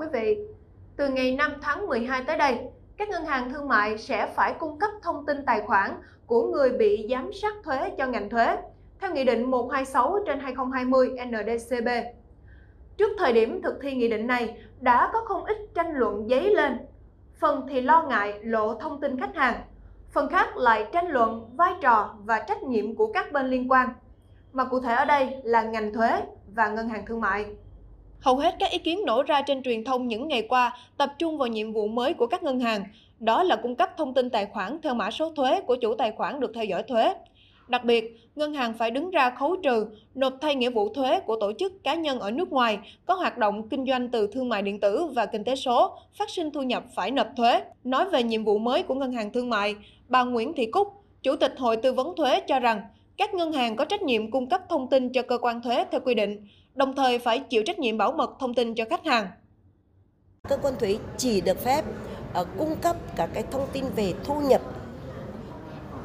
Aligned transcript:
quý 0.00 0.06
vị, 0.12 0.38
từ 0.96 1.08
ngày 1.08 1.36
5 1.36 1.52
tháng 1.62 1.86
12 1.86 2.24
tới 2.24 2.36
đây, 2.36 2.58
các 2.96 3.08
ngân 3.08 3.24
hàng 3.24 3.52
thương 3.52 3.68
mại 3.68 3.98
sẽ 3.98 4.32
phải 4.36 4.54
cung 4.58 4.78
cấp 4.78 4.90
thông 5.02 5.26
tin 5.26 5.44
tài 5.46 5.60
khoản 5.60 5.90
của 6.26 6.42
người 6.42 6.70
bị 6.70 7.06
giám 7.10 7.32
sát 7.32 7.54
thuế 7.64 7.90
cho 7.98 8.06
ngành 8.06 8.30
thuế 8.30 8.56
theo 9.00 9.14
Nghị 9.14 9.24
định 9.24 9.50
126 9.50 10.18
trên 10.26 10.40
2020 10.40 11.10
NDCB. 11.26 11.88
Trước 12.96 13.10
thời 13.18 13.32
điểm 13.32 13.62
thực 13.62 13.78
thi 13.82 13.94
nghị 13.94 14.08
định 14.08 14.26
này, 14.26 14.58
đã 14.80 15.10
có 15.12 15.24
không 15.24 15.44
ít 15.44 15.56
tranh 15.74 15.92
luận 15.92 16.28
dấy 16.28 16.54
lên. 16.54 16.78
Phần 17.40 17.66
thì 17.68 17.80
lo 17.80 18.02
ngại 18.02 18.38
lộ 18.42 18.74
thông 18.74 19.00
tin 19.00 19.20
khách 19.20 19.36
hàng, 19.36 19.60
phần 20.12 20.28
khác 20.28 20.56
lại 20.56 20.86
tranh 20.92 21.08
luận 21.08 21.50
vai 21.56 21.72
trò 21.80 22.14
và 22.24 22.40
trách 22.40 22.62
nhiệm 22.62 22.96
của 22.96 23.12
các 23.12 23.32
bên 23.32 23.46
liên 23.46 23.70
quan, 23.70 23.88
mà 24.52 24.64
cụ 24.64 24.80
thể 24.80 24.94
ở 24.94 25.04
đây 25.04 25.36
là 25.42 25.62
ngành 25.62 25.92
thuế 25.92 26.22
và 26.54 26.68
ngân 26.68 26.88
hàng 26.88 27.06
thương 27.06 27.20
mại. 27.20 27.46
Hầu 28.20 28.36
hết 28.36 28.56
các 28.58 28.70
ý 28.70 28.78
kiến 28.78 29.00
nổ 29.06 29.22
ra 29.22 29.42
trên 29.42 29.62
truyền 29.62 29.84
thông 29.84 30.08
những 30.08 30.28
ngày 30.28 30.42
qua 30.42 30.76
tập 30.96 31.12
trung 31.18 31.38
vào 31.38 31.48
nhiệm 31.48 31.72
vụ 31.72 31.88
mới 31.88 32.14
của 32.14 32.26
các 32.26 32.42
ngân 32.42 32.60
hàng, 32.60 32.84
đó 33.20 33.42
là 33.42 33.56
cung 33.56 33.74
cấp 33.74 33.90
thông 33.96 34.14
tin 34.14 34.30
tài 34.30 34.46
khoản 34.46 34.78
theo 34.82 34.94
mã 34.94 35.10
số 35.10 35.30
thuế 35.30 35.60
của 35.60 35.76
chủ 35.76 35.94
tài 35.94 36.12
khoản 36.12 36.40
được 36.40 36.50
theo 36.54 36.64
dõi 36.64 36.82
thuế. 36.82 37.14
Đặc 37.68 37.84
biệt, 37.84 38.28
ngân 38.36 38.54
hàng 38.54 38.74
phải 38.74 38.90
đứng 38.90 39.10
ra 39.10 39.30
khấu 39.30 39.56
trừ, 39.56 39.86
nộp 40.14 40.32
thay 40.40 40.54
nghĩa 40.54 40.70
vụ 40.70 40.94
thuế 40.94 41.20
của 41.20 41.36
tổ 41.40 41.52
chức 41.58 41.84
cá 41.84 41.94
nhân 41.94 42.20
ở 42.20 42.30
nước 42.30 42.52
ngoài 42.52 42.78
có 43.06 43.14
hoạt 43.14 43.38
động 43.38 43.68
kinh 43.68 43.86
doanh 43.86 44.08
từ 44.08 44.26
thương 44.26 44.48
mại 44.48 44.62
điện 44.62 44.80
tử 44.80 45.06
và 45.14 45.26
kinh 45.26 45.44
tế 45.44 45.56
số, 45.56 45.98
phát 46.18 46.30
sinh 46.30 46.50
thu 46.50 46.62
nhập 46.62 46.84
phải 46.94 47.10
nộp 47.10 47.26
thuế. 47.36 47.62
Nói 47.84 48.08
về 48.10 48.22
nhiệm 48.22 48.44
vụ 48.44 48.58
mới 48.58 48.82
của 48.82 48.94
ngân 48.94 49.12
hàng 49.12 49.32
thương 49.32 49.50
mại, 49.50 49.74
bà 50.08 50.24
Nguyễn 50.24 50.52
Thị 50.52 50.66
Cúc, 50.66 50.88
Chủ 51.22 51.36
tịch 51.36 51.54
Hội 51.58 51.76
tư 51.76 51.92
vấn 51.92 52.16
thuế 52.16 52.40
cho 52.40 52.60
rằng 52.60 52.80
các 53.16 53.34
ngân 53.34 53.52
hàng 53.52 53.76
có 53.76 53.84
trách 53.84 54.02
nhiệm 54.02 54.30
cung 54.30 54.48
cấp 54.48 54.60
thông 54.68 54.88
tin 54.88 55.12
cho 55.12 55.22
cơ 55.22 55.38
quan 55.38 55.62
thuế 55.62 55.84
theo 55.90 56.00
quy 56.00 56.14
định, 56.14 56.46
đồng 56.80 56.94
thời 56.94 57.18
phải 57.18 57.40
chịu 57.40 57.62
trách 57.66 57.78
nhiệm 57.78 57.98
bảo 57.98 58.12
mật 58.12 58.30
thông 58.40 58.54
tin 58.54 58.74
cho 58.74 58.84
khách 58.90 59.04
hàng. 59.04 59.26
Cơ 60.48 60.56
quan 60.56 60.74
thuế 60.78 60.98
chỉ 61.16 61.40
được 61.40 61.58
phép 61.58 61.84
uh, 62.40 62.46
cung 62.58 62.76
cấp 62.76 62.96
các 63.16 63.30
cái 63.34 63.44
thông 63.50 63.66
tin 63.72 63.84
về 63.96 64.14
thu 64.24 64.40
nhập 64.40 64.60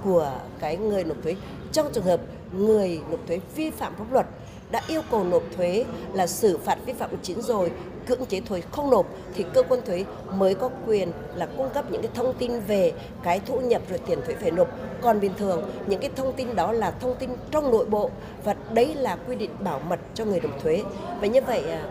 của 0.04 0.32
cái 0.60 0.78
người 0.78 1.04
nộp 1.04 1.18
thuế 1.24 1.36
trong 1.72 1.88
trường 1.94 2.04
hợp 2.04 2.22
người 2.54 3.00
nộp 3.10 3.20
thuế 3.28 3.40
vi 3.56 3.70
phạm 3.70 3.96
pháp 3.96 4.12
luật 4.12 4.26
đã 4.72 4.82
yêu 4.88 5.02
cầu 5.12 5.24
nộp 5.24 5.44
thuế 5.58 5.86
là 6.14 6.28
xử 6.28 6.58
phạt 6.58 6.78
vi 6.86 6.94
phạm 6.94 7.10
hành 7.10 7.20
chính 7.22 7.42
rồi, 7.42 7.72
cưỡng 8.08 8.26
chế 8.26 8.40
thuế 8.40 8.62
không 8.72 8.90
nộp, 8.90 9.06
thì 9.36 9.46
cơ 9.54 9.64
quan 9.64 9.82
thuế 9.86 10.06
mới 10.34 10.54
có 10.56 10.70
quyền 10.88 11.12
là 11.36 11.46
cung 11.58 11.70
cấp 11.70 11.92
những 11.92 12.02
cái 12.02 12.12
thông 12.14 12.34
tin 12.34 12.60
về 12.60 12.94
cái 13.24 13.40
thu 13.46 13.60
nhập 13.60 13.82
rồi 13.90 14.00
tiền 14.08 14.20
thuế 14.26 14.36
phải 14.36 14.52
nộp. 14.52 14.68
Còn 15.02 15.20
bình 15.20 15.34
thường, 15.38 15.72
những 15.88 16.00
cái 16.00 16.10
thông 16.16 16.34
tin 16.34 16.56
đó 16.56 16.72
là 16.72 16.92
thông 16.92 17.16
tin 17.20 17.30
trong 17.52 17.72
nội 17.72 17.86
bộ 17.86 18.10
và 18.44 18.56
đấy 18.74 18.94
là 18.96 19.18
quy 19.28 19.36
định 19.36 19.52
bảo 19.60 19.80
mật 19.90 20.00
cho 20.14 20.26
người 20.26 20.40
nộp 20.40 20.64
thuế. 20.64 20.84
Và 21.22 21.28
như 21.28 21.42
vậy 21.42 21.64
à, 21.72 21.84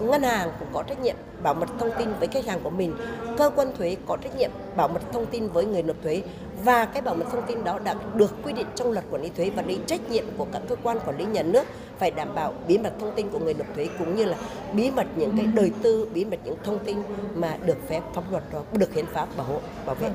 ngân 0.00 0.22
hàng 0.22 0.50
cũng 0.58 0.68
có 0.72 0.82
trách 0.82 1.02
nhiệm 1.02 1.16
bảo 1.42 1.54
mật 1.54 1.68
thông 1.78 1.90
tin 1.98 2.08
với 2.18 2.28
khách 2.28 2.46
hàng 2.46 2.60
của 2.62 2.70
mình, 2.70 2.94
cơ 3.38 3.50
quan 3.50 3.76
thuế 3.76 3.96
có 4.06 4.16
trách 4.16 4.36
nhiệm 4.36 4.50
bảo 4.76 4.88
mật 4.88 5.02
thông 5.12 5.26
tin 5.26 5.48
với 5.48 5.64
người 5.64 5.82
nộp 5.82 5.96
thuế 6.02 6.22
và 6.64 6.84
cái 6.84 7.02
bảo 7.02 7.14
mật 7.14 7.24
thông 7.30 7.46
tin 7.46 7.64
đó 7.64 7.78
đã 7.84 7.94
được 8.14 8.30
quy 8.44 8.52
định 8.52 8.66
trong 8.74 8.92
luật 8.92 9.04
quản 9.10 9.22
lý 9.22 9.28
thuế 9.36 9.50
và 9.56 9.62
đấy 9.62 9.78
trách 9.86 10.10
nhiệm 10.10 10.24
của 10.38 10.46
các 10.52 10.62
cơ 10.68 10.76
quan 10.82 10.98
quản 11.06 11.18
lý 11.18 11.24
nhà 11.24 11.42
nước 11.42 11.64
phải 11.98 12.10
đảm 12.10 12.34
bảo 12.34 12.54
bí 12.68 12.78
mật 12.78 12.92
thông 13.00 13.12
tin 13.16 13.28
của 13.30 13.38
người 13.38 13.54
nộp 13.54 13.74
thuế 13.74 13.88
cũng 13.98 14.16
như 14.16 14.24
là 14.24 14.36
bí 14.74 14.90
mật 14.90 15.06
những 15.16 15.36
cái 15.36 15.46
đời 15.54 15.72
tư 15.82 16.08
bí 16.14 16.24
mật 16.24 16.38
những 16.44 16.56
thông 16.64 16.78
tin 16.78 16.96
mà 17.34 17.58
được 17.66 17.88
phép 17.88 18.00
pháp 18.14 18.22
luật 18.30 18.42
đó 18.52 18.62
được 18.78 18.94
hiến 18.94 19.06
pháp 19.06 19.28
bảo 19.36 19.46
hộ 19.46 19.60
bảo 19.86 19.94
vệ. 19.94 20.10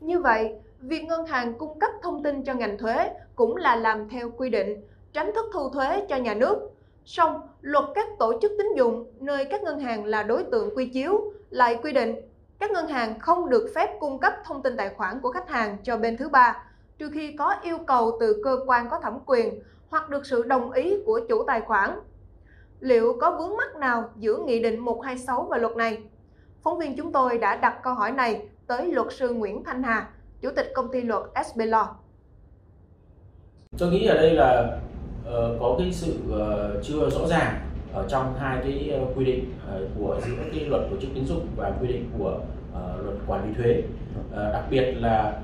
Như 0.00 0.18
vậy 0.18 0.52
việc 0.80 1.04
ngân 1.04 1.26
hàng 1.26 1.58
cung 1.58 1.78
cấp 1.78 1.90
thông 2.02 2.22
tin 2.22 2.42
cho 2.42 2.54
ngành 2.54 2.78
thuế 2.78 3.10
cũng 3.34 3.56
là 3.56 3.76
làm 3.76 4.08
theo 4.08 4.30
quy 4.36 4.50
định 4.50 4.84
tránh 5.12 5.30
thất 5.34 5.46
thu 5.52 5.68
thuế 5.68 6.06
cho 6.08 6.16
nhà 6.16 6.34
nước. 6.34 6.70
Song, 7.04 7.40
luật 7.60 7.84
các 7.94 8.08
tổ 8.18 8.32
chức 8.42 8.52
tín 8.58 8.66
dụng 8.76 9.06
nơi 9.20 9.44
các 9.44 9.62
ngân 9.62 9.80
hàng 9.80 10.04
là 10.04 10.22
đối 10.22 10.44
tượng 10.44 10.76
quy 10.76 10.86
chiếu 10.86 11.32
lại 11.50 11.78
quy 11.82 11.92
định 11.92 12.14
các 12.62 12.70
ngân 12.70 12.88
hàng 12.88 13.18
không 13.18 13.50
được 13.50 13.72
phép 13.74 13.90
cung 14.00 14.18
cấp 14.18 14.32
thông 14.44 14.62
tin 14.62 14.76
tài 14.76 14.88
khoản 14.88 15.20
của 15.20 15.32
khách 15.32 15.48
hàng 15.50 15.76
cho 15.82 15.96
bên 15.96 16.16
thứ 16.16 16.28
ba 16.28 16.64
trừ 16.98 17.10
khi 17.14 17.32
có 17.32 17.54
yêu 17.62 17.78
cầu 17.86 18.16
từ 18.20 18.40
cơ 18.44 18.58
quan 18.66 18.88
có 18.90 19.00
thẩm 19.00 19.18
quyền 19.26 19.62
hoặc 19.90 20.10
được 20.10 20.26
sự 20.26 20.42
đồng 20.42 20.72
ý 20.72 20.96
của 21.06 21.20
chủ 21.28 21.44
tài 21.46 21.60
khoản. 21.60 21.90
Liệu 22.80 23.16
có 23.20 23.36
vướng 23.38 23.56
mắc 23.56 23.76
nào 23.76 24.10
giữa 24.16 24.38
Nghị 24.46 24.62
định 24.62 24.78
126 24.78 25.46
và 25.50 25.58
luật 25.58 25.76
này? 25.76 25.98
Phóng 26.62 26.78
viên 26.78 26.96
chúng 26.96 27.12
tôi 27.12 27.38
đã 27.38 27.56
đặt 27.56 27.78
câu 27.82 27.94
hỏi 27.94 28.12
này 28.12 28.42
tới 28.66 28.92
luật 28.92 29.06
sư 29.10 29.34
Nguyễn 29.34 29.64
Thanh 29.64 29.82
Hà, 29.82 30.08
Chủ 30.40 30.50
tịch 30.56 30.72
công 30.74 30.92
ty 30.92 31.00
luật 31.00 31.22
SB 31.46 31.60
Law. 31.60 31.86
Tôi 33.78 33.90
nghĩ 33.90 34.06
ở 34.06 34.14
đây 34.14 34.34
là 34.34 34.78
uh, 35.28 35.60
có 35.60 35.74
cái 35.78 35.92
sự 35.92 36.14
uh, 36.28 36.84
chưa 36.84 37.10
rõ 37.10 37.26
ràng 37.26 37.71
ở 37.92 38.08
trong 38.08 38.34
hai 38.38 38.58
cái 38.62 38.90
ờ, 38.90 39.06
quy 39.16 39.24
định 39.24 39.52
ờ, 39.68 39.80
của 39.98 40.20
giữa 40.26 40.42
cái 40.52 40.64
luật 40.64 40.82
tổ 40.90 40.96
chức 41.00 41.10
tín 41.14 41.26
dụng 41.26 41.46
và 41.56 41.72
quy 41.80 41.88
định 41.88 42.10
của 42.18 42.40
uh, 42.72 43.04
luật 43.04 43.16
quản 43.26 43.48
lý 43.48 43.54
thuế. 43.54 43.82
Uh, 44.30 44.52
đặc 44.52 44.64
biệt 44.70 44.94
là 45.00 45.38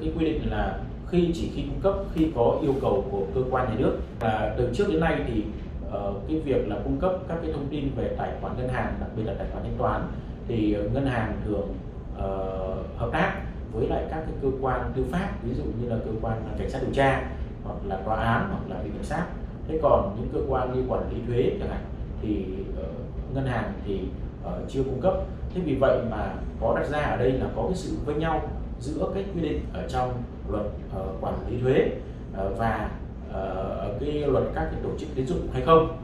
cái 0.00 0.12
quy 0.18 0.24
định 0.24 0.50
là 0.50 0.78
khi 1.08 1.30
chỉ 1.34 1.50
khi 1.54 1.62
cung 1.62 1.80
cấp 1.80 1.94
khi 2.14 2.28
có 2.34 2.58
yêu 2.62 2.74
cầu 2.82 3.04
của 3.10 3.22
cơ 3.34 3.40
quan 3.50 3.68
nhà 3.68 3.74
nước. 3.78 3.98
Là 4.20 4.54
từ 4.58 4.70
trước 4.74 4.84
đến 4.88 5.00
nay 5.00 5.20
thì 5.26 5.44
uh, 5.88 6.28
cái 6.28 6.40
việc 6.40 6.68
là 6.68 6.76
cung 6.84 6.98
cấp 7.00 7.12
các 7.28 7.38
cái 7.42 7.52
thông 7.52 7.66
tin 7.70 7.90
về 7.96 8.14
tài 8.18 8.30
khoản 8.40 8.56
ngân 8.56 8.68
hàng 8.68 8.94
đặc 9.00 9.08
biệt 9.16 9.22
là 9.26 9.34
tài 9.38 9.46
khoản 9.52 9.64
thanh 9.64 9.78
toán 9.78 10.02
thì 10.48 10.76
ngân 10.92 11.06
hàng 11.06 11.40
thường 11.44 11.74
uh, 12.14 12.98
hợp 12.98 13.08
tác 13.12 13.32
với 13.72 13.88
lại 13.88 14.04
các 14.10 14.16
cái 14.16 14.34
cơ 14.42 14.48
quan 14.60 14.92
tư 14.96 15.04
pháp 15.10 15.28
ví 15.42 15.54
dụ 15.54 15.64
như 15.64 15.88
là 15.88 15.96
cơ 16.04 16.10
quan 16.22 16.42
cảnh 16.58 16.70
sát 16.70 16.78
điều 16.82 16.94
tra 16.94 17.22
hoặc 17.64 17.76
là 17.86 17.96
tòa 17.96 18.16
án 18.16 18.48
hoặc 18.50 18.76
là 18.76 18.82
viện 18.82 18.92
kiểm 18.92 19.04
sát 19.04 19.26
thế 19.68 19.78
còn 19.82 20.16
những 20.18 20.28
cơ 20.32 20.40
quan 20.48 20.74
như 20.74 20.84
quản 20.88 21.10
lý 21.10 21.16
thuế 21.26 21.56
chẳng 21.58 21.68
hạn 21.68 21.84
thì 22.22 22.44
uh, 22.80 23.34
ngân 23.34 23.46
hàng 23.46 23.72
thì 23.86 24.00
uh, 24.46 24.68
chưa 24.68 24.82
cung 24.82 25.00
cấp. 25.00 25.14
Thế 25.54 25.60
vì 25.64 25.74
vậy 25.74 25.98
mà 26.10 26.34
có 26.60 26.76
đặt 26.76 26.88
ra 26.88 26.98
ở 26.98 27.16
đây 27.16 27.32
là 27.32 27.46
có 27.56 27.62
cái 27.62 27.74
sự 27.74 27.96
với 28.04 28.14
nhau 28.14 28.48
giữa 28.80 29.10
cái 29.14 29.24
quy 29.34 29.40
định 29.40 29.60
ở 29.72 29.88
trong 29.88 30.22
luật 30.48 30.66
uh, 31.00 31.24
quản 31.24 31.34
lý 31.50 31.60
thuế 31.60 31.90
uh, 32.32 32.58
và 32.58 32.90
uh, 33.30 34.00
cái 34.00 34.12
luật 34.12 34.44
các 34.54 34.68
cái 34.72 34.80
tổ 34.82 34.90
chức 34.98 35.08
tín 35.14 35.26
dụng 35.26 35.48
hay 35.52 35.62
không. 35.62 35.98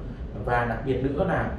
Và 0.44 0.64
đặc 0.64 0.78
biệt 0.86 1.02
nữa 1.02 1.24
là 1.24 1.50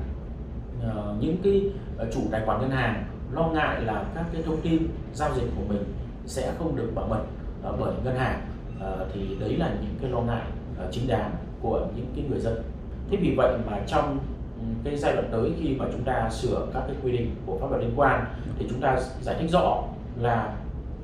uh, 0.88 1.24
những 1.24 1.36
cái 1.44 1.72
chủ 2.12 2.22
tài 2.32 2.42
khoản 2.46 2.62
ngân 2.62 2.70
hàng 2.70 3.04
lo 3.32 3.48
ngại 3.48 3.82
là 3.82 4.06
các 4.16 4.26
cái 4.34 4.42
thông 4.42 4.62
tin 4.62 4.88
giao 5.14 5.30
dịch 5.36 5.48
của 5.56 5.74
mình 5.74 5.84
sẽ 6.26 6.54
không 6.58 6.76
được 6.76 6.92
bảo 6.96 7.08
mật 7.08 7.22
uh, 7.70 7.80
bởi 7.80 7.94
ngân 8.04 8.16
hàng. 8.16 8.42
Uh, 8.78 9.08
thì 9.14 9.36
đấy 9.40 9.58
là 9.58 9.70
những 9.82 9.96
cái 10.02 10.12
lo 10.12 10.22
ngại 10.22 10.44
uh, 10.86 10.92
chính 10.92 11.08
đáng 11.08 11.32
của 11.62 11.88
những 11.96 12.06
cái 12.16 12.26
người 12.30 12.40
dân. 12.40 12.64
Thế 13.12 13.18
vì 13.22 13.34
vậy 13.38 13.58
mà 13.70 13.80
trong 13.88 14.20
ừ, 14.60 14.66
cái 14.84 14.98
giai 14.98 15.14
đoạn 15.14 15.28
tới 15.32 15.52
khi 15.60 15.76
mà 15.80 15.86
chúng 15.92 16.04
ta 16.04 16.30
sửa 16.30 16.68
các 16.74 16.84
cái 16.88 16.96
quy 17.04 17.12
định 17.12 17.36
của 17.46 17.58
pháp 17.62 17.68
luật 17.70 17.82
liên 17.82 17.94
quan 17.96 18.26
thì 18.60 18.66
chúng 18.70 18.82
ta 18.82 19.00
giải 19.22 19.36
thích 19.40 19.50
rõ 19.52 19.84
là 20.20 20.56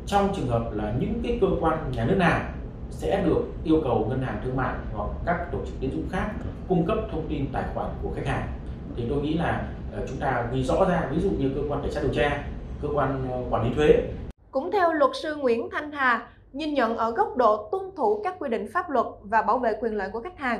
trong 0.06 0.34
trường 0.36 0.48
hợp 0.48 0.64
là 0.74 0.94
những 1.00 1.22
cái 1.24 1.38
cơ 1.42 1.48
quan 1.60 1.92
nhà 1.92 2.06
nước 2.06 2.16
nào 2.18 2.42
sẽ 2.90 3.24
được 3.26 3.44
yêu 3.64 3.82
cầu 3.84 4.06
ngân 4.10 4.22
hàng 4.22 4.42
thương 4.44 4.56
mại 4.56 4.76
hoặc 4.94 5.10
các 5.26 5.52
tổ 5.52 5.58
chức 5.66 5.74
tín 5.80 5.92
dụng 5.92 6.10
khác 6.12 6.30
cung 6.68 6.86
cấp 6.86 6.98
thông 7.12 7.28
tin 7.30 7.46
tài 7.54 7.64
khoản 7.74 7.90
của 8.04 8.10
khách 8.16 8.28
hàng. 8.28 8.48
Thì 8.96 9.04
tôi 9.10 9.22
nghĩ 9.22 9.34
là 9.34 9.68
ờ, 9.96 10.06
chúng 10.08 10.18
ta 10.18 10.48
ghi 10.54 10.64
rõ 10.64 10.86
ra, 10.90 11.10
ví 11.12 11.22
dụ 11.22 11.30
như 11.30 11.52
cơ 11.56 11.62
quan 11.70 11.82
cảnh 11.82 11.92
sát 11.92 12.02
điều 12.04 12.14
tra, 12.14 12.44
cơ 12.82 12.88
quan 12.94 13.28
ờ, 13.32 13.44
quản 13.50 13.64
lý 13.64 13.76
thuế. 13.76 14.08
Cũng 14.52 14.72
theo 14.72 14.94
luật 14.94 15.12
sư 15.22 15.36
Nguyễn 15.36 15.70
Thanh 15.72 15.92
Hà 15.92 16.28
nhìn 16.56 16.74
nhận 16.74 16.98
ở 16.98 17.12
góc 17.12 17.38
độ 17.38 17.70
tuân 17.72 17.84
thủ 17.96 18.22
các 18.24 18.36
quy 18.40 18.50
định 18.50 18.68
pháp 18.74 18.90
luật 18.90 19.06
và 19.22 19.42
bảo 19.42 19.58
vệ 19.58 19.74
quyền 19.82 19.96
lợi 19.96 20.10
của 20.14 20.20
khách 20.20 20.38
hàng. 20.38 20.60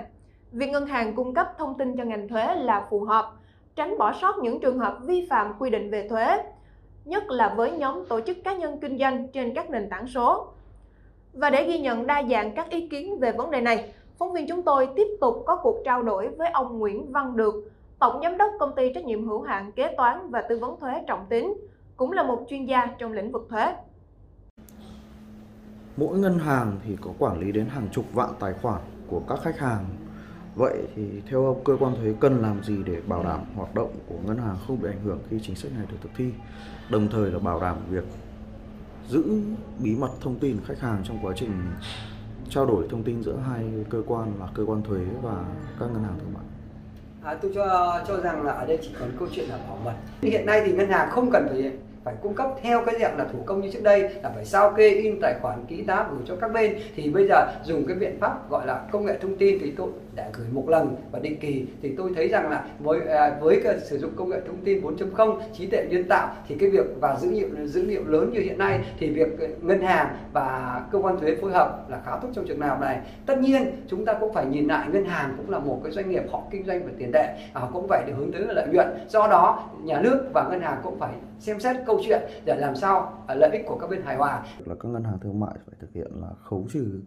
Việc 0.52 0.70
ngân 0.70 0.86
hàng 0.86 1.16
cung 1.16 1.34
cấp 1.34 1.48
thông 1.58 1.78
tin 1.78 1.98
cho 1.98 2.04
ngành 2.04 2.28
thuế 2.28 2.56
là 2.56 2.88
phù 2.90 3.04
hợp, 3.04 3.32
tránh 3.76 3.98
bỏ 3.98 4.14
sót 4.22 4.38
những 4.38 4.60
trường 4.60 4.80
hợp 4.80 4.98
vi 5.06 5.28
phạm 5.30 5.54
quy 5.60 5.70
định 5.70 5.92
về 5.92 6.08
thuế, 6.10 6.38
nhất 7.06 7.24
là 7.30 7.54
với 7.58 7.72
nhóm 7.72 8.06
tổ 8.06 8.22
chức 8.22 8.38
cá 8.44 8.54
nhân 8.54 8.80
kinh 8.82 8.98
doanh 8.98 9.28
trên 9.28 9.54
các 9.56 9.70
nền 9.70 9.90
tảng 9.90 10.08
số. 10.08 10.48
Và 11.34 11.50
để 11.50 11.68
ghi 11.68 11.80
nhận 11.80 12.08
đa 12.08 12.24
dạng 12.30 12.56
các 12.56 12.70
ý 12.70 12.88
kiến 12.88 13.20
về 13.20 13.32
vấn 13.32 13.52
đề 13.52 13.62
này, 13.62 13.94
phóng 14.18 14.34
viên 14.34 14.48
chúng 14.48 14.62
tôi 14.62 14.90
tiếp 14.96 15.08
tục 15.22 15.44
có 15.46 15.56
cuộc 15.56 15.78
trao 15.86 16.04
đổi 16.04 16.28
với 16.28 16.50
ông 16.50 16.80
Nguyễn 16.80 17.12
Văn 17.12 17.36
Được, 17.36 17.56
Tổng 18.00 18.20
Giám 18.24 18.38
đốc 18.38 18.52
Công 18.60 18.76
ty 18.76 18.94
Trách 18.94 19.06
nhiệm 19.06 19.28
hữu 19.28 19.42
hạn 19.42 19.72
Kế 19.72 19.94
toán 19.98 20.30
và 20.30 20.42
Tư 20.42 20.60
vấn 20.60 20.80
Thuế 20.80 20.92
Trọng 21.08 21.26
Tín, 21.30 21.54
cũng 21.98 22.12
là 22.12 22.24
một 22.24 22.46
chuyên 22.48 22.66
gia 22.66 22.86
trong 22.98 23.14
lĩnh 23.14 23.32
vực 23.32 23.48
thuế 23.50 23.74
mỗi 25.98 26.18
ngân 26.18 26.40
hàng 26.40 26.80
thì 26.86 26.98
có 27.02 27.12
quản 27.20 27.40
lý 27.40 27.52
đến 27.52 27.68
hàng 27.68 27.88
chục 27.92 28.06
vạn 28.14 28.30
tài 28.40 28.54
khoản 28.54 28.82
của 29.08 29.20
các 29.20 29.40
khách 29.44 29.60
hàng. 29.60 29.86
Vậy 30.56 30.78
thì 30.96 31.22
theo 31.30 31.46
ông 31.46 31.64
cơ 31.64 31.78
quan 31.80 31.96
thuế 31.96 32.14
cần 32.20 32.42
làm 32.42 32.64
gì 32.64 32.78
để 32.86 33.02
bảo 33.08 33.24
đảm 33.24 33.40
hoạt 33.56 33.76
động 33.76 33.94
của 34.08 34.16
ngân 34.26 34.38
hàng 34.38 34.56
không 34.68 34.82
bị 34.82 34.90
ảnh 34.90 35.04
hưởng 35.04 35.20
khi 35.30 35.40
chính 35.44 35.56
sách 35.56 35.72
này 35.78 35.86
được 35.92 35.98
thực 36.02 36.12
thi? 36.18 36.30
Đồng 36.90 37.08
thời 37.08 37.32
là 37.32 37.40
bảo 37.40 37.62
đảm 37.62 37.78
việc 37.90 38.04
giữ 39.10 39.24
bí 39.80 39.96
mật 39.96 40.12
thông 40.22 40.40
tin 40.40 40.58
khách 40.66 40.80
hàng 40.80 41.02
trong 41.04 41.20
quá 41.22 41.34
trình 41.36 41.52
trao 42.50 42.66
đổi 42.66 42.88
thông 42.90 43.04
tin 43.04 43.24
giữa 43.24 43.38
hai 43.50 43.64
cơ 43.90 44.04
quan 44.08 44.34
là 44.40 44.48
cơ 44.54 44.66
quan 44.66 44.82
thuế 44.82 45.00
và 45.22 45.44
các 45.80 45.86
ngân 45.94 46.04
hàng 46.04 46.20
thương 46.20 46.34
mại. 46.34 46.44
À, 47.24 47.38
tôi 47.42 47.52
cho 47.56 48.00
cho 48.08 48.22
rằng 48.22 48.44
là 48.44 48.52
ở 48.52 48.66
đây 48.66 48.80
chỉ 48.82 48.90
còn 49.00 49.10
câu 49.20 49.28
chuyện 49.32 49.50
là 49.50 49.58
bảo 49.58 49.80
mật. 49.86 49.94
Hiện 50.22 50.46
nay 50.46 50.62
thì 50.66 50.72
ngân 50.72 50.90
hàng 50.90 51.10
không 51.10 51.32
cần 51.32 51.48
phải 51.50 51.72
phải 52.06 52.16
cung 52.22 52.34
cấp 52.34 52.50
theo 52.62 52.84
cái 52.86 52.96
dạng 53.00 53.18
là 53.18 53.26
thủ 53.34 53.40
công 53.46 53.62
như 53.62 53.70
trước 53.72 53.84
đây 53.84 54.02
là 54.24 54.32
phải 54.36 54.46
sao 54.46 54.74
kê 54.78 54.90
in 54.90 55.20
tài 55.22 55.36
khoản 55.42 55.66
ký 55.68 55.84
tá 55.84 56.08
gửi 56.12 56.22
cho 56.26 56.36
các 56.36 56.54
bên. 56.54 56.78
Thì 56.96 57.10
bây 57.10 57.28
giờ 57.28 57.46
dùng 57.64 57.88
cái 57.88 57.96
biện 57.96 58.18
pháp 58.20 58.50
gọi 58.50 58.68
là 58.68 58.82
công 58.92 59.06
nghệ 59.06 59.18
thông 59.22 59.38
tin 59.38 59.60
thì 59.62 59.72
tôi 59.78 59.90
đã 60.16 60.30
gửi 60.34 60.48
một 60.52 60.70
lần 60.70 60.96
và 61.12 61.20
định 61.20 61.40
kỳ. 61.40 61.66
Thì 61.82 61.94
tôi 61.98 62.12
thấy 62.16 62.28
rằng 62.28 62.50
là 62.50 62.66
với 62.80 63.00
à, 63.08 63.38
với 63.42 63.62
cái 63.64 63.80
sử 63.80 63.98
dụng 63.98 64.12
công 64.16 64.30
nghệ 64.30 64.40
thông 64.48 64.58
tin 64.66 64.82
4.0 64.82 65.40
trí 65.54 65.66
tuệ 65.66 65.86
nhân 65.90 66.04
tạo 66.04 66.36
thì 66.48 66.56
cái 66.60 66.70
việc 66.70 66.86
và 67.00 67.18
dữ 67.20 67.32
liệu 67.32 67.48
dữ 67.66 67.86
liệu 67.86 68.04
lớn 68.08 68.30
như 68.34 68.40
hiện 68.40 68.58
nay 68.58 68.80
thì 69.00 69.10
việc 69.10 69.40
à, 69.40 69.48
ngân 69.62 69.82
hàng 69.82 70.08
và 70.34 70.82
cơ 70.92 71.00
quan 71.00 71.20
thuế 71.20 71.36
phối 71.36 71.52
hợp 71.52 71.90
là 71.90 72.02
khá 72.06 72.12
tốt 72.22 72.28
trong 72.34 72.46
trường 72.48 72.60
nào 72.60 72.80
này. 72.80 73.00
Tất 73.26 73.40
nhiên 73.40 73.72
chúng 73.88 74.06
ta 74.06 74.14
cũng 74.14 74.34
phải 74.34 74.46
nhìn 74.46 74.68
lại 74.68 74.88
ngân 74.92 75.06
hàng 75.06 75.34
cũng 75.38 75.50
là 75.50 75.60
một 75.60 75.80
cái 75.84 75.92
doanh 75.92 76.10
nghiệp 76.10 76.24
họ 76.32 76.42
kinh 76.52 76.66
doanh 76.66 76.86
về 76.86 76.94
tiền 76.98 77.12
tệ 77.14 77.36
à, 77.54 77.62
cũng 77.74 77.88
phải 77.88 78.04
để 78.08 78.14
hướng 78.14 78.32
tới 78.32 78.42
lợi 78.48 78.68
nhuận. 78.72 78.88
Do 79.10 79.28
đó 79.28 79.70
nhà 79.84 80.02
nước 80.02 80.30
và 80.34 80.48
ngân 80.50 80.62
hàng 80.62 80.78
cũng 80.84 81.00
phải 81.00 81.12
xem 81.40 81.60
xét 81.60 81.76
câu 81.96 82.04
chuyện 82.06 82.22
để 82.46 82.56
làm 82.60 82.76
sao 82.76 83.24
à, 83.28 83.36
lợi 83.36 83.50
ích 83.58 83.66
của 83.68 83.78
các 83.78 83.90
bên 83.90 84.02
hài 84.02 84.16
hòa 84.16 84.46
là 84.66 84.76
các 84.80 84.90
ngân 84.90 85.04
hàng 85.04 85.20
thương 85.20 85.40
mại 85.40 85.56
phải 85.66 85.76
thực 85.80 85.94
hiện 85.94 86.12
là 86.22 86.30
khấu 86.44 86.68
trừ 86.70 87.02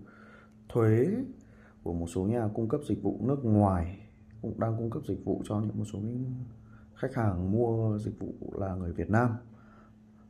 thuế 0.69 1.07
của 1.83 1.93
một 1.93 2.07
số 2.07 2.23
nhà 2.23 2.49
cung 2.55 2.69
cấp 2.69 2.81
dịch 2.89 3.03
vụ 3.03 3.19
nước 3.23 3.45
ngoài 3.45 3.99
cũng 4.43 4.61
đang 4.61 4.77
cung 4.77 4.91
cấp 4.91 5.03
dịch 5.09 5.25
vụ 5.25 5.43
cho 5.49 5.61
những 5.61 5.79
một 5.79 5.85
số 5.93 5.99
khách 6.95 7.15
hàng 7.15 7.53
mua 7.53 7.99
dịch 7.99 8.19
vụ 8.19 8.33
là 8.53 8.75
người 8.75 8.93
Việt 8.93 9.11
Nam. 9.11 9.31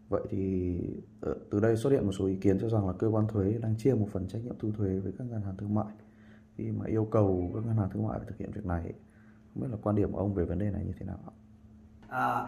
Vậy 0.09 0.23
thì 0.31 0.77
ờ, 1.21 1.35
từ 1.51 1.61
đây 1.61 1.77
xuất 1.77 1.91
hiện 1.91 2.07
một 2.07 2.13
số 2.13 2.27
ý 2.27 2.37
kiến 2.37 2.59
cho 2.61 2.69
rằng 2.69 2.87
là 2.87 2.93
cơ 2.93 3.09
quan 3.09 3.27
thuế 3.27 3.59
đang 3.63 3.77
chia 3.77 3.95
một 3.95 4.09
phần 4.13 4.29
trách 4.29 4.45
nhiệm 4.45 4.55
thu 4.59 4.71
thuế 4.77 4.99
với 4.99 5.13
các 5.19 5.27
ngân 5.31 5.43
hàng 5.43 5.57
thương 5.57 5.75
mại 5.75 5.95
khi 6.57 6.73
mà 6.73 6.87
yêu 6.87 7.05
cầu 7.05 7.51
các 7.55 7.67
ngân 7.67 7.77
hàng 7.77 7.91
thương 7.93 8.07
mại 8.09 8.19
phải 8.19 8.29
thực 8.29 8.39
hiện 8.39 8.51
việc 8.51 8.67
này. 8.67 8.93
Không 9.55 9.63
biết 9.63 9.69
là 9.71 9.77
quan 9.83 9.97
điểm 9.97 10.13
của 10.13 10.19
ông 10.19 10.35
về 10.35 10.45
vấn 10.45 10.59
đề 10.59 10.71
này 10.71 10.85
như 10.85 10.93
thế 10.99 11.07
nào 11.07 11.19
ạ? 11.27 11.33
À, 12.09 12.47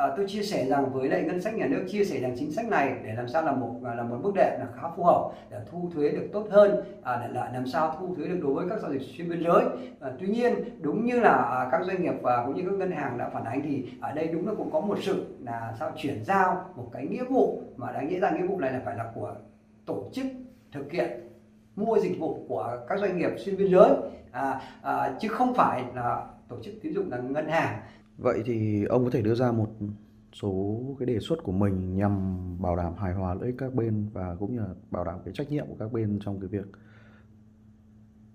à, 0.00 0.12
tôi 0.16 0.26
chia 0.28 0.42
sẻ 0.42 0.66
rằng 0.66 0.92
với 0.92 1.08
lại 1.08 1.22
ngân 1.22 1.40
sách 1.40 1.54
nhà 1.54 1.66
nước 1.66 1.84
chia 1.88 2.04
sẻ 2.04 2.20
rằng 2.20 2.34
chính 2.38 2.52
sách 2.52 2.68
này 2.68 2.94
để 3.04 3.14
làm 3.14 3.28
sao 3.28 3.42
là 3.42 3.52
một 3.52 3.74
à, 3.84 3.94
là 3.94 4.02
một 4.02 4.16
bước 4.22 4.34
đệm 4.34 4.60
là 4.60 4.66
khá 4.76 4.88
phù 4.96 5.04
hợp 5.04 5.30
để 5.50 5.58
thu 5.70 5.90
thuế 5.94 6.10
được 6.10 6.28
tốt 6.32 6.46
hơn 6.50 6.84
à, 7.02 7.20
để 7.22 7.32
là 7.32 7.50
làm 7.52 7.66
sao 7.66 7.96
thu 7.98 8.14
thuế 8.14 8.26
được 8.26 8.38
đối 8.42 8.54
với 8.54 8.68
các 8.68 8.80
giao 8.82 8.92
dịch 8.92 9.02
xuyên 9.02 9.28
biên 9.28 9.42
giới. 9.44 9.64
À, 10.00 10.10
tuy 10.20 10.26
nhiên 10.26 10.54
đúng 10.80 11.04
như 11.04 11.20
là 11.20 11.32
à, 11.32 11.68
các 11.72 11.84
doanh 11.84 12.02
nghiệp 12.02 12.14
và 12.22 12.44
cũng 12.46 12.56
như 12.56 12.62
các 12.62 12.72
ngân 12.72 12.90
hàng 12.90 13.18
đã 13.18 13.28
phản 13.28 13.44
ánh 13.44 13.62
thì 13.62 13.84
ở 14.00 14.12
đây 14.12 14.26
đúng 14.26 14.48
là 14.48 14.54
cũng 14.58 14.70
có 14.72 14.80
một 14.80 14.98
sự 15.02 15.26
là 15.40 15.74
sao 15.78 15.92
chuyển 15.96 16.24
giao 16.24 16.64
một 16.76 16.90
cái 16.92 17.06
nghĩa 17.06 17.24
vụ 17.24 17.62
mà 17.76 17.92
đáng 17.92 18.08
nghĩa 18.08 18.18
rằng 18.18 18.36
nghĩa 18.36 18.46
vụ 18.46 18.58
này 18.58 18.72
là 18.72 18.80
phải 18.84 18.96
là 18.96 19.10
của 19.14 19.34
tổ 19.86 20.04
chức 20.12 20.26
thực 20.72 20.92
hiện 20.92 21.10
mua 21.76 21.98
dịch 21.98 22.18
vụ 22.18 22.44
của 22.48 22.78
các 22.88 22.98
doanh 22.98 23.18
nghiệp 23.18 23.30
xuyên 23.38 23.56
biên 23.56 23.70
giới. 23.70 23.90
À, 24.30 24.60
à, 24.82 25.14
chứ 25.20 25.28
không 25.28 25.54
phải 25.54 25.84
là 25.94 26.26
tổ 26.50 26.56
chức 26.62 26.74
tín 26.82 26.94
dụng 26.94 27.10
là 27.10 27.18
ngân 27.18 27.48
hàng 27.48 27.82
Vậy 28.18 28.42
thì 28.44 28.84
ông 28.84 29.04
có 29.04 29.10
thể 29.10 29.22
đưa 29.22 29.34
ra 29.34 29.52
một 29.52 29.68
số 30.32 30.80
cái 30.98 31.06
đề 31.06 31.20
xuất 31.20 31.42
của 31.42 31.52
mình 31.52 31.96
nhằm 31.96 32.36
bảo 32.62 32.76
đảm 32.76 32.94
hài 32.94 33.14
hòa 33.14 33.34
lợi 33.34 33.46
ích 33.46 33.54
các 33.58 33.74
bên 33.74 34.08
và 34.12 34.36
cũng 34.38 34.52
như 34.54 34.58
là 34.60 34.74
bảo 34.90 35.04
đảm 35.04 35.18
cái 35.24 35.34
trách 35.34 35.50
nhiệm 35.50 35.66
của 35.66 35.76
các 35.78 35.92
bên 35.92 36.18
trong 36.24 36.40
cái 36.40 36.48
việc 36.48 36.66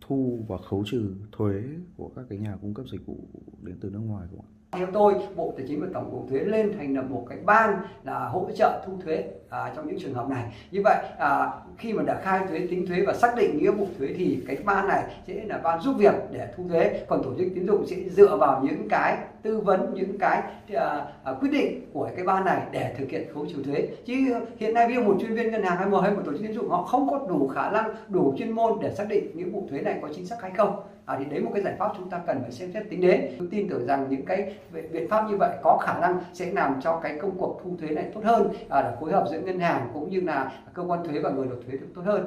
thu 0.01 0.45
và 0.47 0.57
khấu 0.57 0.83
trừ 0.85 1.15
thuế 1.31 1.63
của 1.97 2.12
các 2.15 2.25
cái 2.29 2.38
nhà 2.38 2.57
cung 2.62 2.73
cấp 2.73 2.85
dịch 2.91 3.06
vụ 3.06 3.17
đến 3.62 3.77
từ 3.81 3.89
nước 3.89 4.00
ngoài 4.00 4.27
không 4.31 4.41
ạ? 4.41 4.50
Theo 4.77 4.88
tôi, 4.94 5.13
Bộ 5.36 5.54
Tài 5.57 5.66
chính 5.68 5.81
và 5.81 5.88
Tổng 5.94 6.12
cục 6.12 6.30
Thuế 6.30 6.39
lên 6.39 6.74
thành 6.77 6.95
lập 6.95 7.06
một 7.10 7.25
cái 7.30 7.38
ban 7.45 7.77
là 8.04 8.19
hỗ 8.19 8.48
trợ 8.56 8.83
thu 8.86 8.94
thuế 9.04 9.24
à, 9.50 9.72
trong 9.75 9.88
những 9.88 10.00
trường 10.00 10.13
hợp 10.13 10.30
này. 10.30 10.44
Như 10.72 10.81
vậy 10.83 10.95
à, 11.19 11.51
khi 11.77 11.94
mà 11.94 12.04
đã 12.04 12.19
khai 12.24 12.42
thuế, 12.50 12.68
tính 12.69 12.88
thuế 12.88 13.01
và 13.01 13.13
xác 13.13 13.36
định 13.36 13.57
nghĩa 13.57 13.72
vụ 13.72 13.88
thuế 14.00 14.07
thì 14.18 14.44
cái 14.48 14.57
ban 14.66 14.88
này 14.88 15.04
sẽ 15.27 15.33
là 15.45 15.57
ban 15.57 15.81
giúp 15.81 15.94
việc 15.98 16.13
để 16.31 16.48
thu 16.57 16.63
thuế. 16.69 17.06
Còn 17.07 17.24
tổ 17.24 17.30
chức 17.38 17.48
tín 17.56 17.68
dụng 17.68 17.88
sẽ 17.88 17.95
dựa 18.10 18.38
vào 18.38 18.63
những 18.63 18.88
cái 18.89 19.18
tư 19.42 19.60
vấn, 19.60 19.94
những 19.94 20.18
cái 20.19 20.42
à, 20.74 21.06
à, 21.24 21.33
quyết 21.33 21.50
định 21.51 21.81
của 21.94 22.10
cái 22.16 22.25
ban 22.25 22.45
này 22.45 22.62
để 22.72 22.95
thực 22.98 23.10
hiện 23.10 23.33
khấu 23.33 23.45
trừ 23.45 23.63
thuế. 23.63 23.88
Chứ 24.06 24.13
hiện 24.57 24.74
nay 24.74 24.88
ví 24.88 24.95
dụ 24.95 25.01
một 25.01 25.16
chuyên 25.19 25.36
viên 25.36 25.51
ngân 25.51 25.63
hàng 25.63 25.77
hay 25.77 25.89
một 25.89 26.00
hay 26.00 26.12
một 26.12 26.22
tổ 26.25 26.31
chức 26.31 26.42
tín 26.42 26.54
dụng 26.54 26.69
họ 26.69 26.83
không 26.83 27.10
có 27.10 27.25
đủ 27.30 27.48
khả 27.48 27.69
năng, 27.69 27.89
đủ 28.07 28.33
chuyên 28.38 28.51
môn 28.51 28.72
để 28.81 28.92
xác 28.92 29.06
định 29.10 29.38
nghĩa 29.38 29.50
vụ 29.50 29.68
thuế 29.69 29.81
này 29.81 30.00
có 30.01 30.07
chính 30.16 30.25
xác 30.25 30.42
hay 30.42 30.51
không 30.51 30.83
à, 31.06 31.16
thì 31.19 31.25
đấy 31.25 31.40
một 31.40 31.52
cái 31.54 31.63
giải 31.63 31.75
pháp 31.80 31.92
chúng 31.98 32.10
ta 32.10 32.22
cần 32.28 32.42
phải 32.42 32.52
xem 32.52 32.72
xét 32.74 32.84
tính 32.90 33.02
đến. 33.02 33.36
Tôi 33.40 33.48
tin 33.52 33.69
tưởng 33.69 33.86
rằng 33.86 34.07
những 34.10 34.25
cái 34.25 34.56
biện 34.92 35.10
pháp 35.10 35.30
như 35.30 35.38
vậy 35.38 35.57
có 35.63 35.78
khả 35.81 36.00
năng 36.00 36.19
sẽ 36.34 36.52
làm 36.52 36.81
cho 36.81 37.00
cái 37.04 37.18
công 37.22 37.38
cuộc 37.38 37.62
thu 37.63 37.72
thuế 37.80 37.90
này 37.90 38.12
tốt 38.13 38.22
hơn 38.24 38.54
à, 38.69 38.81
để 38.81 38.98
phối 39.00 39.12
hợp 39.12 39.28
giữa 39.31 39.40
ngân 39.40 39.60
hàng 39.60 39.90
cũng 39.94 40.10
như 40.10 40.22
là 40.22 40.52
cơ 40.74 40.84
quan 40.84 41.04
thuế 41.04 41.19
và 41.19 41.30
người 41.30 41.46
nộp 41.46 41.60
thuế 41.66 41.78
được 41.78 41.88
tốt 41.96 42.02
hơn. 42.06 42.25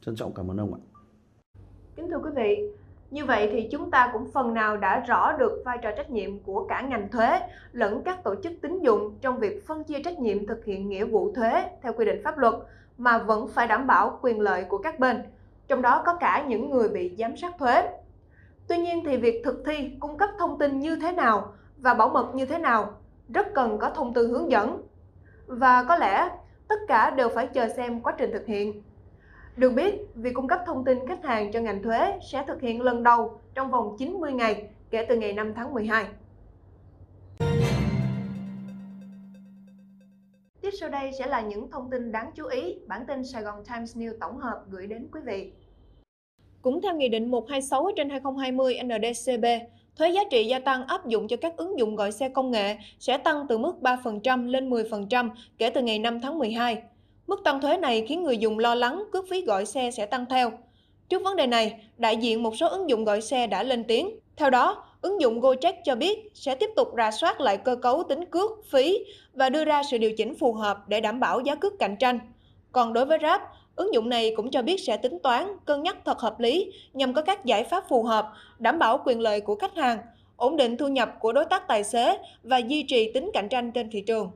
Trân 0.00 0.16
trọng 0.16 0.34
cảm 0.34 0.50
ơn 0.50 0.60
ông 0.60 0.74
ạ. 0.74 0.80
Kính 1.96 2.10
thưa 2.10 2.18
quý 2.18 2.30
vị 2.36 2.70
như 3.10 3.24
vậy 3.24 3.48
thì 3.52 3.68
chúng 3.70 3.90
ta 3.90 4.10
cũng 4.12 4.30
phần 4.32 4.54
nào 4.54 4.76
đã 4.76 5.00
rõ 5.00 5.32
được 5.32 5.62
vai 5.64 5.78
trò 5.82 5.90
trách 5.96 6.10
nhiệm 6.10 6.38
của 6.38 6.66
cả 6.68 6.80
ngành 6.80 7.08
thuế 7.08 7.40
lẫn 7.72 8.02
các 8.04 8.24
tổ 8.24 8.34
chức 8.42 8.52
tín 8.62 8.80
dụng 8.80 9.14
trong 9.20 9.38
việc 9.38 9.66
phân 9.66 9.84
chia 9.84 10.02
trách 10.02 10.18
nhiệm 10.18 10.46
thực 10.46 10.64
hiện 10.64 10.88
nghĩa 10.88 11.04
vụ 11.04 11.32
thuế 11.34 11.64
theo 11.82 11.92
quy 11.92 12.04
định 12.04 12.20
pháp 12.24 12.38
luật 12.38 12.54
mà 12.98 13.18
vẫn 13.18 13.48
phải 13.48 13.66
đảm 13.66 13.86
bảo 13.86 14.18
quyền 14.22 14.40
lợi 14.40 14.64
của 14.64 14.78
các 14.78 14.98
bên 14.98 15.16
trong 15.68 15.82
đó 15.82 16.02
có 16.06 16.14
cả 16.14 16.44
những 16.48 16.70
người 16.70 16.88
bị 16.88 17.16
giám 17.18 17.36
sát 17.36 17.52
thuế. 17.58 17.88
Tuy 18.68 18.76
nhiên 18.76 19.02
thì 19.04 19.16
việc 19.16 19.42
thực 19.44 19.62
thi 19.66 19.90
cung 20.00 20.18
cấp 20.18 20.30
thông 20.38 20.58
tin 20.58 20.80
như 20.80 20.96
thế 20.96 21.12
nào 21.12 21.52
và 21.78 21.94
bảo 21.94 22.08
mật 22.08 22.34
như 22.34 22.46
thế 22.46 22.58
nào 22.58 22.92
rất 23.34 23.46
cần 23.54 23.78
có 23.78 23.90
thông 23.90 24.14
tư 24.14 24.28
hướng 24.28 24.50
dẫn. 24.50 24.82
Và 25.46 25.84
có 25.84 25.96
lẽ 25.96 26.30
tất 26.68 26.80
cả 26.88 27.10
đều 27.10 27.28
phải 27.28 27.46
chờ 27.46 27.68
xem 27.68 28.00
quá 28.00 28.14
trình 28.18 28.30
thực 28.32 28.46
hiện. 28.46 28.82
Được 29.56 29.70
biết, 29.70 29.94
việc 30.14 30.34
cung 30.34 30.48
cấp 30.48 30.60
thông 30.66 30.84
tin 30.84 31.08
khách 31.08 31.24
hàng 31.24 31.52
cho 31.52 31.60
ngành 31.60 31.82
thuế 31.82 32.18
sẽ 32.32 32.44
thực 32.46 32.60
hiện 32.60 32.82
lần 32.82 33.02
đầu 33.02 33.40
trong 33.54 33.70
vòng 33.70 33.96
90 33.98 34.32
ngày 34.32 34.68
kể 34.90 35.06
từ 35.08 35.16
ngày 35.16 35.32
5 35.32 35.54
tháng 35.54 35.74
12. 35.74 36.06
Sau 40.80 40.88
đây 40.88 41.10
sẽ 41.18 41.26
là 41.26 41.40
những 41.40 41.70
thông 41.70 41.90
tin 41.90 42.12
đáng 42.12 42.30
chú 42.34 42.46
ý 42.46 42.74
bản 42.86 43.04
tin 43.08 43.24
Sài 43.24 43.42
Gòn 43.42 43.64
Times 43.64 43.96
News 43.96 44.12
tổng 44.20 44.36
hợp 44.36 44.62
gửi 44.70 44.86
đến 44.86 45.08
quý 45.12 45.20
vị. 45.26 45.52
Cũng 46.62 46.82
theo 46.82 46.94
Nghị 46.94 47.08
định 47.08 47.30
126 47.30 47.90
trên 47.96 48.10
2020 48.10 48.78
NDCB, 48.84 49.44
thuế 49.96 50.10
giá 50.10 50.20
trị 50.30 50.44
gia 50.44 50.58
tăng 50.58 50.86
áp 50.86 51.06
dụng 51.06 51.28
cho 51.28 51.36
các 51.36 51.56
ứng 51.56 51.78
dụng 51.78 51.96
gọi 51.96 52.12
xe 52.12 52.28
công 52.28 52.50
nghệ 52.50 52.76
sẽ 52.98 53.18
tăng 53.18 53.46
từ 53.48 53.58
mức 53.58 53.74
3% 53.80 54.46
lên 54.46 54.70
10% 54.70 55.30
kể 55.58 55.70
từ 55.70 55.82
ngày 55.82 55.98
5 55.98 56.20
tháng 56.20 56.38
12. 56.38 56.82
Mức 57.26 57.40
tăng 57.44 57.60
thuế 57.60 57.76
này 57.76 58.04
khiến 58.08 58.22
người 58.22 58.38
dùng 58.38 58.58
lo 58.58 58.74
lắng 58.74 59.04
cước 59.12 59.28
phí 59.28 59.44
gọi 59.44 59.66
xe 59.66 59.90
sẽ 59.90 60.06
tăng 60.06 60.26
theo. 60.26 60.52
Trước 61.08 61.22
vấn 61.24 61.36
đề 61.36 61.46
này, 61.46 61.80
đại 61.96 62.16
diện 62.16 62.42
một 62.42 62.56
số 62.56 62.68
ứng 62.68 62.90
dụng 62.90 63.04
gọi 63.04 63.20
xe 63.20 63.46
đã 63.46 63.62
lên 63.62 63.84
tiếng. 63.84 64.18
Theo 64.36 64.50
đó, 64.50 64.84
ứng 65.00 65.20
dụng 65.20 65.40
Gojek 65.40 65.72
cho 65.84 65.94
biết 65.94 66.30
sẽ 66.34 66.54
tiếp 66.54 66.70
tục 66.76 66.88
rà 66.96 67.10
soát 67.10 67.40
lại 67.40 67.56
cơ 67.56 67.76
cấu 67.76 68.02
tính 68.02 68.24
cước, 68.24 68.50
phí 68.70 68.98
và 69.34 69.50
đưa 69.50 69.64
ra 69.64 69.82
sự 69.82 69.98
điều 69.98 70.12
chỉnh 70.12 70.34
phù 70.34 70.52
hợp 70.52 70.88
để 70.88 71.00
đảm 71.00 71.20
bảo 71.20 71.40
giá 71.40 71.54
cước 71.54 71.78
cạnh 71.78 71.96
tranh. 71.96 72.18
Còn 72.72 72.92
đối 72.92 73.04
với 73.04 73.18
Grab, 73.18 73.40
ứng 73.76 73.94
dụng 73.94 74.08
này 74.08 74.32
cũng 74.36 74.50
cho 74.50 74.62
biết 74.62 74.80
sẽ 74.80 74.96
tính 74.96 75.18
toán, 75.22 75.56
cân 75.64 75.82
nhắc 75.82 75.96
thật 76.04 76.18
hợp 76.18 76.40
lý 76.40 76.72
nhằm 76.92 77.14
có 77.14 77.22
các 77.22 77.44
giải 77.44 77.64
pháp 77.64 77.88
phù 77.88 78.02
hợp, 78.02 78.32
đảm 78.58 78.78
bảo 78.78 79.02
quyền 79.04 79.20
lợi 79.20 79.40
của 79.40 79.54
khách 79.54 79.76
hàng, 79.76 79.98
ổn 80.36 80.56
định 80.56 80.76
thu 80.76 80.88
nhập 80.88 81.14
của 81.20 81.32
đối 81.32 81.44
tác 81.44 81.68
tài 81.68 81.84
xế 81.84 82.18
và 82.42 82.58
duy 82.58 82.82
trì 82.82 83.12
tính 83.12 83.30
cạnh 83.34 83.48
tranh 83.48 83.72
trên 83.72 83.90
thị 83.90 84.00
trường. 84.00 84.30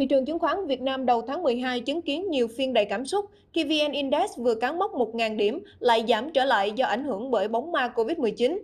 Thị 0.00 0.06
trường 0.06 0.24
chứng 0.24 0.38
khoán 0.38 0.66
Việt 0.66 0.80
Nam 0.80 1.06
đầu 1.06 1.22
tháng 1.22 1.42
12 1.42 1.80
chứng 1.80 2.02
kiến 2.02 2.30
nhiều 2.30 2.48
phiên 2.48 2.72
đầy 2.72 2.84
cảm 2.84 3.06
xúc 3.06 3.24
khi 3.52 3.64
VN 3.64 3.92
Index 3.92 4.30
vừa 4.36 4.54
cán 4.54 4.78
mốc 4.78 4.92
1.000 4.92 5.36
điểm 5.36 5.62
lại 5.78 6.04
giảm 6.08 6.32
trở 6.32 6.44
lại 6.44 6.72
do 6.76 6.86
ảnh 6.86 7.04
hưởng 7.04 7.30
bởi 7.30 7.48
bóng 7.48 7.72
ma 7.72 7.92
Covid-19. 7.94 8.58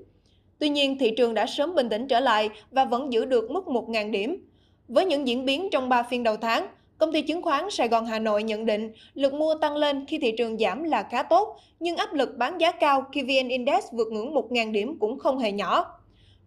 Tuy 0.58 0.68
nhiên, 0.68 0.98
thị 0.98 1.10
trường 1.16 1.34
đã 1.34 1.46
sớm 1.46 1.74
bình 1.74 1.88
tĩnh 1.88 2.08
trở 2.08 2.20
lại 2.20 2.50
và 2.70 2.84
vẫn 2.84 3.12
giữ 3.12 3.24
được 3.24 3.50
mức 3.50 3.64
1.000 3.66 4.10
điểm. 4.10 4.46
Với 4.88 5.04
những 5.04 5.28
diễn 5.28 5.44
biến 5.44 5.68
trong 5.72 5.88
3 5.88 6.02
phiên 6.02 6.22
đầu 6.22 6.36
tháng, 6.36 6.66
Công 6.98 7.12
ty 7.12 7.22
chứng 7.22 7.42
khoán 7.42 7.70
Sài 7.70 7.88
Gòn 7.88 8.06
Hà 8.06 8.18
Nội 8.18 8.42
nhận 8.42 8.66
định 8.66 8.92
lực 9.14 9.34
mua 9.34 9.54
tăng 9.54 9.76
lên 9.76 10.06
khi 10.06 10.18
thị 10.18 10.34
trường 10.38 10.58
giảm 10.58 10.82
là 10.82 11.02
khá 11.02 11.22
tốt, 11.22 11.56
nhưng 11.80 11.96
áp 11.96 12.14
lực 12.14 12.36
bán 12.36 12.58
giá 12.60 12.72
cao 12.72 13.04
khi 13.12 13.22
VN 13.22 13.48
Index 13.48 13.84
vượt 13.92 14.08
ngưỡng 14.12 14.34
1.000 14.34 14.72
điểm 14.72 14.98
cũng 14.98 15.18
không 15.18 15.38
hề 15.38 15.52
nhỏ. 15.52 15.86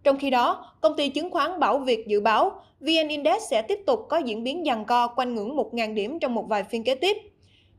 Trong 0.04 0.18
khi 0.18 0.30
đó, 0.30 0.72
công 0.80 0.96
ty 0.96 1.08
chứng 1.08 1.30
khoán 1.30 1.60
Bảo 1.60 1.78
Việt 1.78 2.06
dự 2.06 2.20
báo 2.20 2.62
VN 2.80 3.08
Index 3.08 3.42
sẽ 3.50 3.62
tiếp 3.62 3.78
tục 3.86 4.06
có 4.08 4.18
diễn 4.18 4.44
biến 4.44 4.64
giằng 4.66 4.84
co 4.84 5.06
quanh 5.06 5.34
ngưỡng 5.34 5.56
1.000 5.56 5.94
điểm 5.94 6.18
trong 6.18 6.34
một 6.34 6.46
vài 6.48 6.64
phiên 6.64 6.84
kế 6.84 6.94
tiếp. 6.94 7.16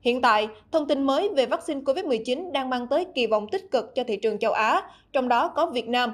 Hiện 0.01 0.21
tại, 0.21 0.47
thông 0.71 0.87
tin 0.87 1.03
mới 1.03 1.29
về 1.29 1.45
vaccine 1.45 1.81
COVID-19 1.81 2.51
đang 2.51 2.69
mang 2.69 2.87
tới 2.87 3.05
kỳ 3.15 3.27
vọng 3.27 3.47
tích 3.51 3.71
cực 3.71 3.95
cho 3.95 4.03
thị 4.03 4.17
trường 4.17 4.39
châu 4.39 4.51
Á, 4.51 4.83
trong 5.13 5.27
đó 5.27 5.47
có 5.47 5.65
Việt 5.65 5.87
Nam. 5.87 6.13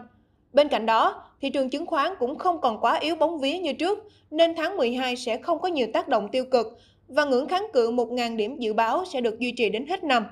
Bên 0.53 0.67
cạnh 0.67 0.85
đó, 0.85 1.23
thị 1.41 1.49
trường 1.49 1.69
chứng 1.69 1.85
khoán 1.85 2.11
cũng 2.19 2.37
không 2.37 2.61
còn 2.61 2.79
quá 2.79 2.99
yếu 2.99 3.15
bóng 3.15 3.39
vía 3.39 3.57
như 3.57 3.73
trước, 3.73 3.99
nên 4.31 4.55
tháng 4.55 4.77
12 4.77 5.15
sẽ 5.15 5.37
không 5.37 5.59
có 5.59 5.67
nhiều 5.67 5.87
tác 5.93 6.07
động 6.07 6.27
tiêu 6.31 6.45
cực 6.45 6.77
và 7.07 7.25
ngưỡng 7.25 7.47
kháng 7.47 7.67
cự 7.73 7.91
1.000 7.91 8.35
điểm 8.35 8.59
dự 8.59 8.73
báo 8.73 9.05
sẽ 9.05 9.21
được 9.21 9.39
duy 9.39 9.51
trì 9.51 9.69
đến 9.69 9.87
hết 9.87 10.03
năm. 10.03 10.25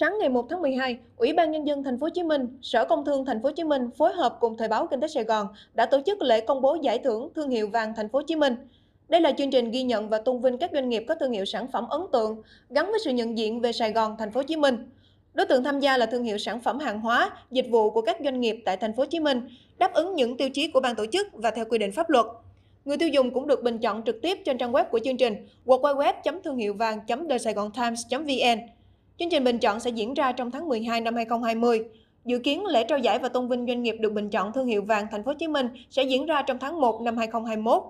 Sáng 0.00 0.18
ngày 0.18 0.28
1 0.28 0.46
tháng 0.50 0.62
12, 0.62 0.98
Ủy 1.16 1.32
ban 1.32 1.50
nhân 1.50 1.66
dân 1.66 1.82
thành 1.82 1.98
phố 1.98 2.04
Hồ 2.04 2.10
Chí 2.14 2.22
Minh, 2.22 2.58
Sở 2.62 2.84
Công 2.84 3.04
Thương 3.04 3.24
thành 3.24 3.42
phố 3.42 3.48
Hồ 3.48 3.52
Chí 3.56 3.64
Minh 3.64 3.90
phối 3.98 4.12
hợp 4.12 4.36
cùng 4.40 4.56
Thời 4.56 4.68
báo 4.68 4.86
Kinh 4.86 5.00
tế 5.00 5.08
Sài 5.08 5.24
Gòn 5.24 5.46
đã 5.74 5.86
tổ 5.86 6.00
chức 6.06 6.22
lễ 6.22 6.40
công 6.40 6.62
bố 6.62 6.76
giải 6.82 6.98
thưởng 6.98 7.28
thương 7.34 7.50
hiệu 7.50 7.68
vàng 7.68 7.92
thành 7.96 8.08
phố 8.08 8.18
Hồ 8.18 8.22
Chí 8.26 8.36
Minh. 8.36 8.56
Đây 9.08 9.20
là 9.20 9.32
chương 9.32 9.50
trình 9.50 9.70
ghi 9.70 9.82
nhận 9.82 10.08
và 10.08 10.18
tôn 10.18 10.40
vinh 10.40 10.58
các 10.58 10.70
doanh 10.72 10.88
nghiệp 10.88 11.04
có 11.08 11.14
thương 11.14 11.32
hiệu 11.32 11.44
sản 11.44 11.66
phẩm 11.72 11.88
ấn 11.88 12.00
tượng 12.12 12.42
gắn 12.70 12.86
với 12.86 13.00
sự 13.04 13.10
nhận 13.10 13.38
diện 13.38 13.60
về 13.60 13.72
Sài 13.72 13.92
Gòn 13.92 14.16
thành 14.18 14.30
phố 14.30 14.40
Hồ 14.40 14.44
Chí 14.44 14.56
Minh. 14.56 14.76
Đối 15.34 15.46
tượng 15.46 15.64
tham 15.64 15.80
gia 15.80 15.96
là 15.96 16.06
thương 16.06 16.24
hiệu 16.24 16.38
sản 16.38 16.60
phẩm 16.60 16.78
hàng 16.78 17.00
hóa, 17.00 17.30
dịch 17.50 17.66
vụ 17.70 17.90
của 17.90 18.02
các 18.02 18.16
doanh 18.24 18.40
nghiệp 18.40 18.62
tại 18.64 18.76
thành 18.76 18.92
phố 18.92 19.02
Hồ 19.02 19.06
Chí 19.06 19.20
Minh, 19.20 19.40
đáp 19.78 19.94
ứng 19.94 20.14
những 20.14 20.36
tiêu 20.36 20.50
chí 20.50 20.70
của 20.70 20.80
ban 20.80 20.94
tổ 20.94 21.06
chức 21.06 21.28
và 21.32 21.50
theo 21.50 21.64
quy 21.70 21.78
định 21.78 21.92
pháp 21.92 22.10
luật. 22.10 22.26
Người 22.84 22.96
tiêu 22.96 23.08
dùng 23.08 23.30
cũng 23.30 23.46
được 23.46 23.62
bình 23.62 23.78
chọn 23.78 24.02
trực 24.02 24.22
tiếp 24.22 24.38
trên 24.44 24.58
trang 24.58 24.72
web 24.72 24.84
của 24.84 25.00
chương 25.04 25.16
trình 25.16 25.46
www.thương 25.66 26.56
hiệu 26.56 26.74
vàng.thesaigontimes.vn. 26.74 28.77
Chương 29.18 29.30
trình 29.30 29.44
bình 29.44 29.58
chọn 29.58 29.80
sẽ 29.80 29.90
diễn 29.90 30.14
ra 30.14 30.32
trong 30.32 30.50
tháng 30.50 30.68
12 30.68 31.00
năm 31.00 31.14
2020. 31.14 31.84
Dự 32.24 32.38
kiến 32.38 32.66
lễ 32.66 32.84
trao 32.84 32.98
giải 32.98 33.18
và 33.18 33.28
tôn 33.28 33.48
vinh 33.48 33.66
doanh 33.66 33.82
nghiệp 33.82 33.96
được 34.00 34.12
bình 34.12 34.30
chọn 34.30 34.52
thương 34.52 34.66
hiệu 34.66 34.82
vàng 34.82 35.06
thành 35.10 35.24
phố 35.24 35.30
Hồ 35.30 35.34
Chí 35.38 35.48
Minh 35.48 35.68
sẽ 35.90 36.02
diễn 36.02 36.26
ra 36.26 36.42
trong 36.42 36.58
tháng 36.58 36.80
1 36.80 37.00
năm 37.00 37.16
2021. 37.16 37.82